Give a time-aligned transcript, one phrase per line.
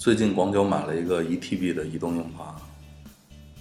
[0.00, 2.46] 最近广九买了一个一 TB 的移动硬盘，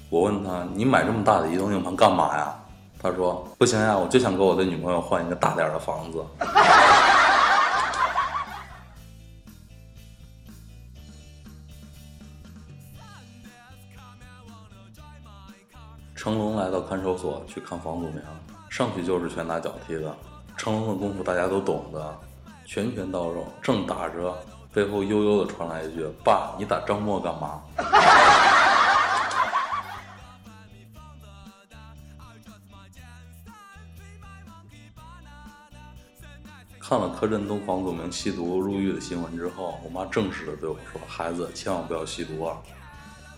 [0.09, 2.55] 我问他：“你买这么大的移动硬盘干嘛呀？”
[2.97, 6.23] 他说：“不行呀，我就想给我的女朋友换一个大点的房子。”
[16.15, 18.21] 成龙来到看守所去看房祖名，
[18.69, 20.15] 上去就是拳打脚踢的。
[20.55, 22.17] 成龙的功夫大家都懂的，
[22.65, 23.45] 拳拳到肉。
[23.61, 24.33] 正打着，
[24.73, 27.61] 背后悠悠的传来一句：“爸，你打张默干嘛？”
[36.79, 42.57] 看了柯震东、房祖名吸毒入狱的新闻之后，我妈正式的对我说：“孩子，千万不要吸毒啊！”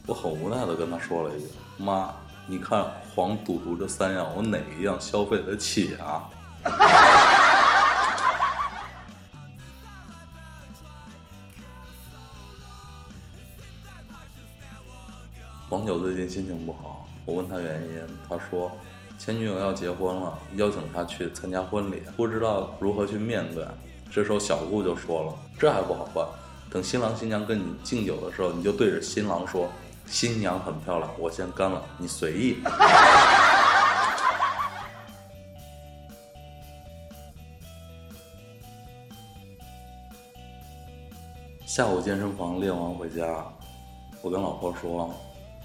[0.08, 1.47] 我很无奈的跟她说了一句
[1.78, 2.13] ：“妈。”
[2.47, 2.84] 你看
[3.16, 6.28] 黄赌毒这三样，我哪一样消费得起啊？
[15.72, 18.69] 黄九最近心情不好，我问他原因，他说
[19.17, 23.66] 前女友要结婚了，邀请他去参加婚礼，不知道如何去面对。
[24.11, 26.28] 这时候小顾就说了：“这还不好办，
[26.69, 29.69] 等新郎新娘跟你敬酒的时候，你就对着新郎说。”
[30.08, 32.58] 新娘很漂亮，我先干了，你随意。
[41.66, 43.45] 下午健身房练完回家，
[44.22, 45.09] 我跟老婆说，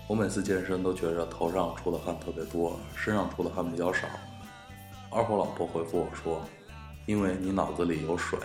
[0.08, 4.06] 我每次健身都觉着头上出的汗特别多，身上出的汗比较少。
[5.10, 6.40] 二货老婆回复我说，
[7.06, 8.38] 因为你脑子里有水。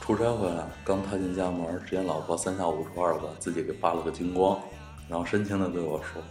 [0.00, 4.58] 出差回来，刚踏进家门，只见老婆三下五除二的自己给扒了个精光，
[5.10, 6.22] 然后深情的对我说：“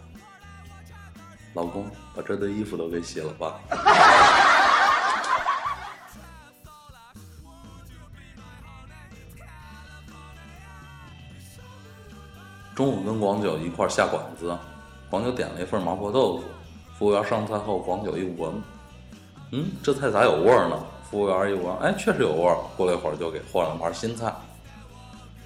[1.53, 1.85] 老公，
[2.16, 3.59] 把这堆衣服都给洗了吧。”
[12.78, 14.56] 中午跟广九一块下馆子，
[15.10, 16.44] 广九点了一份麻婆豆腐，
[16.96, 18.54] 服务员上菜后，广九一闻，
[19.52, 20.78] 嗯，这菜咋有味儿呢？
[21.10, 22.56] 服务员一闻，哎，确实有味儿。
[22.78, 24.32] 过了一会儿，就给换了盘新菜。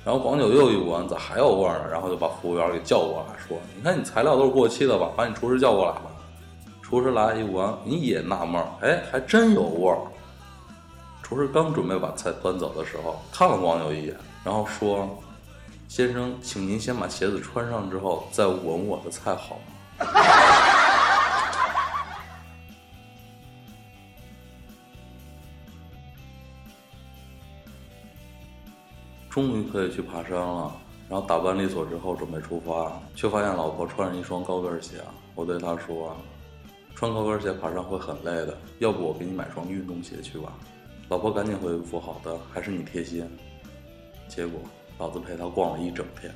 [0.04, 1.86] 然后广九又一闻，咋还有味儿呢？
[1.90, 5.10] 然后就把服务员给叫过来，说：“你看你材料都是过期的吧？
[5.16, 6.12] 把你厨师叫过来吧。”
[6.84, 9.98] 厨师来一闻，你也纳闷，哎，还真有味儿。
[11.24, 15.08] 厨师刚准备把菜端走的时候，看了广九一眼，然后说
[15.92, 19.64] ：“先生，请您先把鞋子穿上之后再闻我的菜好吗？”
[29.30, 30.74] 终于可以去爬山了，
[31.10, 35.04] 然后打扮利索之后准备出发，却发现老婆穿着一双高跟鞋。
[35.36, 36.16] 我对她说
[36.96, 40.54] ：“穿高跟鞋爬山会很累的，要不我给你买双运动鞋去吧。”
[41.10, 43.30] 老婆赶紧回复：“好的，还是你贴心。”
[44.30, 44.62] 结果
[44.98, 46.32] 老子陪他逛了一整天。